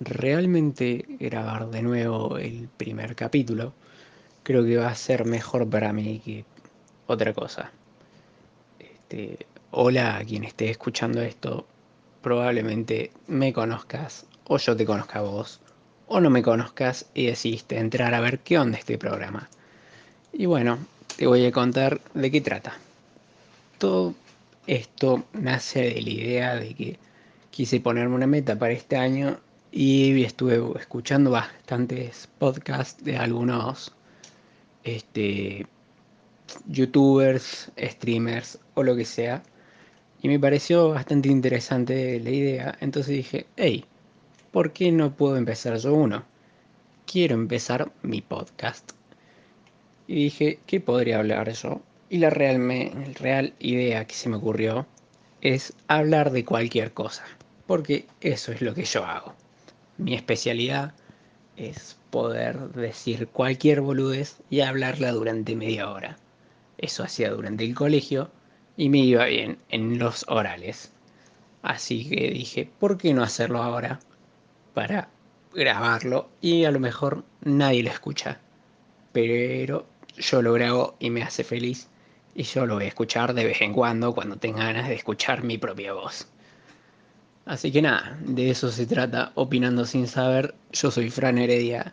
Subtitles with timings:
[0.00, 3.72] realmente grabar de nuevo el primer capítulo
[4.42, 6.44] creo que va a ser mejor para mí que
[7.06, 7.70] otra cosa.
[8.78, 11.66] Este, hola a quien esté escuchando esto,
[12.20, 15.60] probablemente me conozcas o yo te conozca a vos
[16.08, 19.48] o no me conozcas y decidiste entrar a ver qué onda este programa.
[20.32, 20.78] Y bueno,
[21.16, 22.78] te voy a contar de qué trata.
[23.78, 24.14] Todo
[24.66, 26.98] esto nace de la idea de que
[27.50, 29.38] quise ponerme una meta para este año
[29.74, 33.94] y estuve escuchando bastantes podcasts de algunos
[34.84, 35.66] este,
[36.66, 39.42] youtubers, streamers o lo que sea.
[40.20, 42.76] Y me pareció bastante interesante la idea.
[42.80, 43.86] Entonces dije, hey,
[44.50, 46.24] ¿por qué no puedo empezar yo uno?
[47.06, 48.92] Quiero empezar mi podcast.
[50.06, 51.80] Y dije, ¿qué podría hablar yo?
[52.10, 52.60] Y la real,
[53.18, 54.86] real idea que se me ocurrió
[55.40, 57.24] es hablar de cualquier cosa.
[57.66, 59.34] Porque eso es lo que yo hago.
[59.98, 60.94] Mi especialidad
[61.56, 66.16] es poder decir cualquier boludez y hablarla durante media hora.
[66.78, 68.30] Eso hacía durante el colegio
[68.76, 70.92] y me iba bien en los orales.
[71.62, 74.00] Así que dije, ¿por qué no hacerlo ahora?
[74.74, 75.08] Para
[75.54, 78.40] grabarlo y a lo mejor nadie lo escucha.
[79.12, 81.88] Pero yo lo grabo y me hace feliz
[82.34, 85.44] y yo lo voy a escuchar de vez en cuando cuando tenga ganas de escuchar
[85.44, 86.31] mi propia voz.
[87.44, 90.54] Así que nada, de eso se trata, opinando sin saber.
[90.72, 91.92] Yo soy Fran Heredia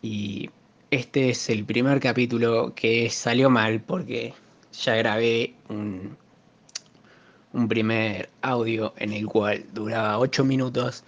[0.00, 0.50] y
[0.90, 4.32] este es el primer capítulo que salió mal porque
[4.72, 6.16] ya grabé un,
[7.52, 11.02] un primer audio en el cual duraba 8 minutos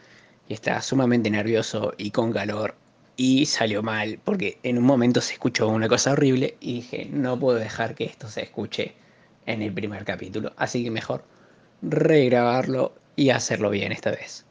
[0.48, 2.74] y estaba sumamente nervioso y con calor
[3.16, 7.38] y salió mal porque en un momento se escuchó una cosa horrible y dije no
[7.38, 8.94] puedo dejar que esto se escuche
[9.46, 11.24] en el primer capítulo, así que mejor
[11.82, 14.44] regrabarlo y hacerlo bien esta vez.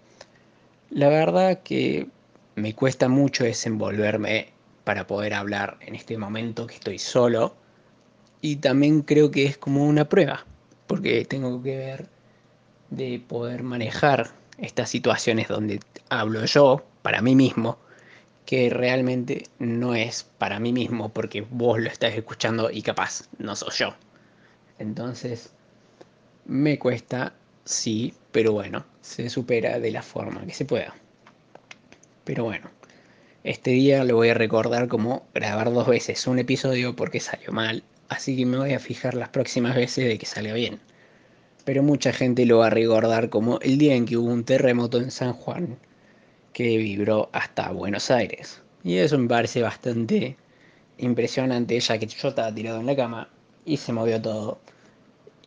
[0.90, 2.10] La verdad que
[2.56, 4.50] me cuesta mucho desenvolverme
[4.84, 7.56] para poder hablar en este momento que estoy solo
[8.42, 10.46] y también creo que es como una prueba
[10.86, 12.10] porque tengo que ver
[12.90, 15.80] de poder manejar estas situaciones donde
[16.10, 17.78] hablo yo para mí mismo
[18.46, 23.56] que realmente no es para mí mismo porque vos lo estás escuchando y capaz no
[23.56, 23.96] soy yo.
[24.78, 25.54] Entonces
[26.46, 27.34] me cuesta
[27.68, 30.96] sí, pero bueno, se supera de la forma que se pueda.
[32.24, 32.72] Pero bueno,
[33.44, 37.84] este día lo voy a recordar como grabar dos veces un episodio porque salió mal,
[38.10, 40.80] así que me voy a fijar las próximas veces de que salió bien.
[41.66, 45.00] Pero mucha gente lo va a recordar como el día en que hubo un terremoto
[45.00, 45.78] en San Juan
[46.54, 48.62] que vibró hasta Buenos Aires.
[48.84, 50.38] Y eso me parece bastante
[50.98, 53.30] impresionante, ya que yo estaba tirado en la cama
[53.66, 54.60] y se movió todo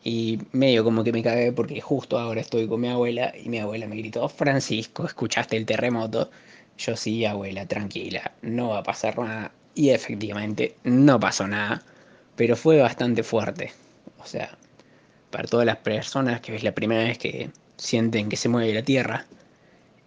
[0.03, 3.59] y medio como que me cagué porque justo ahora estoy con mi abuela y mi
[3.59, 6.31] abuela me gritó, Francisco, ¿escuchaste el terremoto?
[6.77, 9.51] Yo sí, abuela, tranquila, no va a pasar nada.
[9.75, 11.83] Y efectivamente no pasó nada,
[12.35, 13.71] pero fue bastante fuerte.
[14.19, 14.57] O sea,
[15.29, 18.83] para todas las personas que es la primera vez que sienten que se mueve la
[18.83, 19.25] Tierra,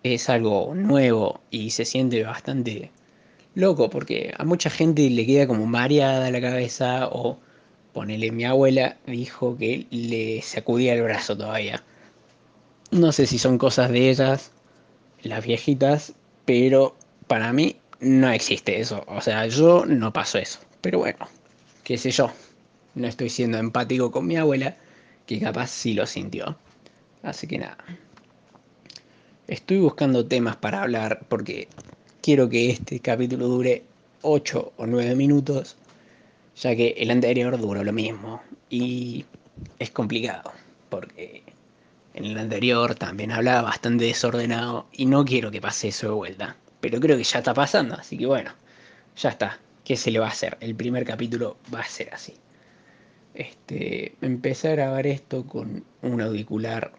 [0.03, 2.91] es algo nuevo y se siente bastante
[3.55, 7.39] loco porque a mucha gente le queda como mareada la cabeza o
[7.95, 11.85] Ponele, mi abuela dijo que le sacudía el brazo todavía.
[12.91, 14.51] No sé si son cosas de ellas,
[15.23, 16.13] las viejitas,
[16.45, 16.97] pero
[17.29, 19.05] para mí no existe eso.
[19.07, 20.59] O sea, yo no paso eso.
[20.81, 21.29] Pero bueno,
[21.85, 22.33] qué sé yo.
[22.97, 24.77] No estoy siendo empático con mi abuela,
[25.25, 26.59] que capaz sí lo sintió.
[27.23, 27.79] Así que nada.
[29.47, 31.69] Estoy buscando temas para hablar porque
[32.21, 33.85] quiero que este capítulo dure
[34.23, 35.77] 8 o 9 minutos
[36.57, 39.25] ya que el anterior duró lo mismo y
[39.79, 40.53] es complicado
[40.89, 41.43] porque
[42.15, 46.57] en el anterior también hablaba bastante desordenado y no quiero que pase eso de vuelta,
[46.81, 48.53] pero creo que ya está pasando, así que bueno,
[49.17, 50.57] ya está, ¿qué se le va a hacer?
[50.61, 52.35] El primer capítulo va a ser así.
[53.35, 56.93] Este, empecé a grabar esto con un auricular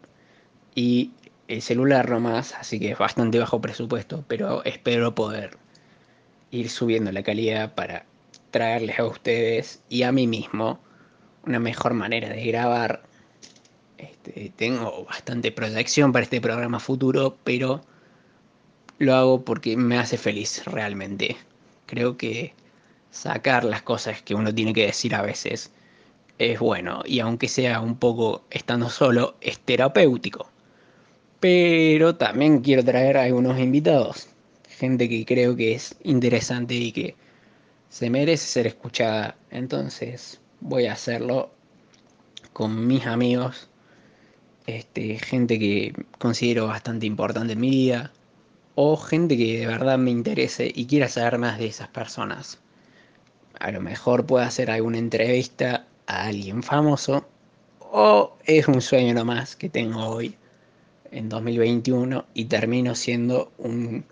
[0.76, 1.12] y
[1.48, 5.58] el celular nomás, así que es bastante bajo presupuesto, pero espero poder
[6.52, 8.06] ir subiendo la calidad para
[8.52, 10.80] traerles a ustedes y a mí mismo
[11.46, 13.04] una mejor manera de grabar.
[13.98, 17.82] Este, tengo bastante proyección para este programa futuro, pero
[18.98, 21.38] lo hago porque me hace feliz realmente.
[21.86, 22.54] Creo que
[23.12, 25.72] sacar las cosas que uno tiene que decir a veces
[26.38, 30.50] es bueno y aunque sea un poco estando solo, es terapéutico.
[31.40, 34.30] Pero también quiero traer a algunos invitados,
[34.68, 37.16] gente que creo que es interesante y que
[37.96, 39.38] se merece ser escuchada.
[39.52, 41.50] Entonces voy a hacerlo
[42.52, 43.70] con mis amigos,
[44.68, 48.12] este, gente que considero bastante importante en mi vida,
[48.76, 52.60] o gente que de verdad me interese y quiera saber más de esas personas.
[53.62, 57.26] A lo mejor puedo hacer alguna entrevista a alguien famoso
[57.80, 60.36] o es un sueño nomás que tengo hoy
[61.12, 64.04] en 2021 y termino siendo un,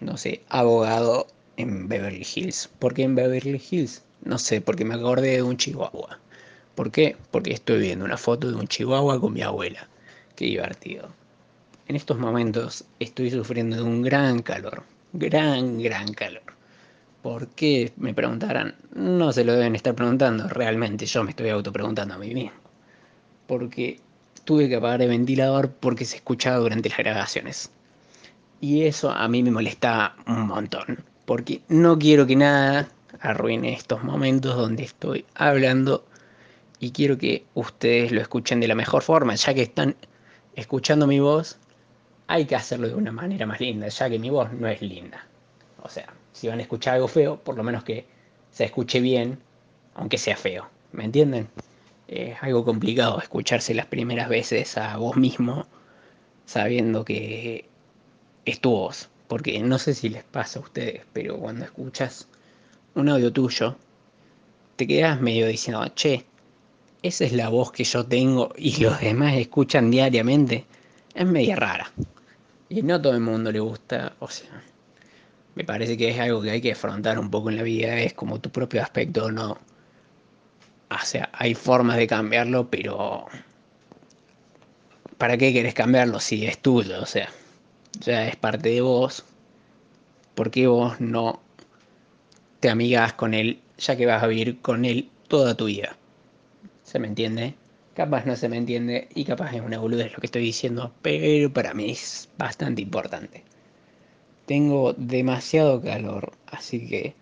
[0.00, 2.68] no sé, abogado en Beverly Hills.
[2.78, 4.02] ¿Por qué en Beverly Hills?
[4.24, 6.18] No sé, porque me acordé de un chihuahua.
[6.74, 7.16] ¿Por qué?
[7.30, 9.88] Porque estoy viendo una foto de un chihuahua con mi abuela.
[10.36, 11.08] Qué divertido.
[11.88, 14.82] En estos momentos estoy sufriendo de un gran calor.
[15.12, 16.42] Gran, gran calor.
[17.22, 17.92] ¿Por qué?
[17.96, 18.74] Me preguntarán.
[18.94, 20.48] No se lo deben estar preguntando.
[20.48, 22.58] Realmente yo me estoy autopreguntando a mí mismo.
[23.46, 24.00] Porque
[24.44, 27.70] tuve que apagar el ventilador porque se escuchaba durante las grabaciones.
[28.60, 31.04] Y eso a mí me molesta un montón.
[31.24, 32.88] Porque no quiero que nada
[33.20, 36.04] arruine estos momentos donde estoy hablando
[36.80, 39.94] y quiero que ustedes lo escuchen de la mejor forma, ya que están
[40.56, 41.58] escuchando mi voz,
[42.26, 45.26] hay que hacerlo de una manera más linda, ya que mi voz no es linda.
[45.82, 48.06] O sea, si van a escuchar algo feo, por lo menos que
[48.50, 49.38] se escuche bien,
[49.94, 50.68] aunque sea feo.
[50.92, 51.48] ¿Me entienden?
[52.08, 55.66] Es algo complicado escucharse las primeras veces a vos mismo
[56.46, 57.68] sabiendo que
[58.44, 59.08] es tu voz.
[59.32, 62.28] Porque no sé si les pasa a ustedes, pero cuando escuchas
[62.94, 63.78] un audio tuyo,
[64.76, 66.26] te quedas medio diciendo, che,
[67.02, 70.66] esa es la voz que yo tengo y los demás escuchan diariamente,
[71.14, 71.90] es media rara.
[72.68, 74.62] Y no todo el mundo le gusta, o sea,
[75.54, 78.12] me parece que es algo que hay que afrontar un poco en la vida, es
[78.12, 79.52] como tu propio aspecto, no.
[80.90, 83.24] O sea, hay formas de cambiarlo, pero
[85.16, 87.00] ¿para qué querés cambiarlo si es tuyo?
[87.00, 87.30] O sea,
[88.00, 89.24] ya es parte de vos.
[90.34, 91.40] ¿Por qué vos no
[92.60, 95.96] te amigas con él, ya que vas a vivir con él toda tu vida?
[96.84, 97.54] ¿Se me entiende?
[97.94, 101.52] Capaz no se me entiende y capaz es una boludez lo que estoy diciendo, pero
[101.52, 103.44] para mí es bastante importante.
[104.46, 107.14] Tengo demasiado calor, así que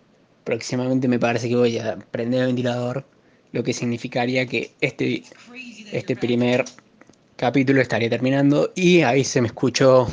[0.43, 3.05] próximamente me parece que voy a prender el ventilador,
[3.51, 5.23] lo que significaría que este,
[5.91, 6.63] este primer
[7.35, 10.07] capítulo estaría terminando y ahí se me escuchó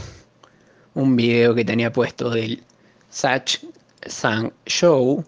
[0.95, 2.63] un video que tenía puesto del
[3.11, 3.59] Sach
[4.07, 5.25] Sang Show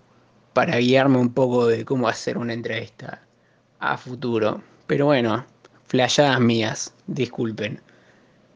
[0.52, 3.22] para guiarme un poco de cómo hacer una entrevista
[3.78, 4.62] a futuro.
[4.86, 5.44] Pero bueno,
[5.86, 7.80] flashadas mías, disculpen.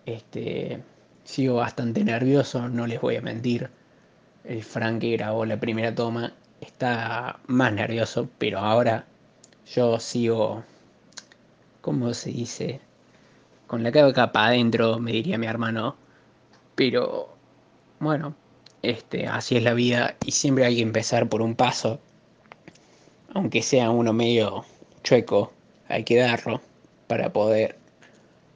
[0.06, 0.82] Este,
[1.24, 3.70] sigo bastante nervioso, no les voy a mentir.
[4.44, 9.06] El Frank que grabó la primera toma está más nervioso, pero ahora
[9.66, 10.62] yo sigo,
[11.80, 12.80] ¿cómo se dice?
[13.66, 15.96] Con la capa adentro, me diría mi hermano.
[16.74, 17.36] Pero
[18.00, 18.34] bueno,
[18.82, 22.00] este, así es la vida y siempre hay que empezar por un paso,
[23.32, 24.64] aunque sea uno medio
[25.02, 25.52] chueco,
[25.88, 26.60] hay que darlo
[27.06, 27.78] para poder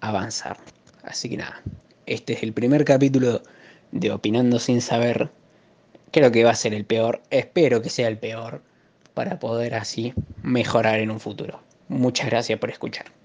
[0.01, 0.59] avanzar.
[1.03, 1.63] Así que nada,
[2.07, 3.43] este es el primer capítulo
[3.93, 5.31] de Opinando sin saber.
[6.11, 8.63] Creo que va a ser el peor, espero que sea el peor,
[9.15, 11.61] para poder así mejorar en un futuro.
[11.89, 13.18] Muchas gracias por escuchar.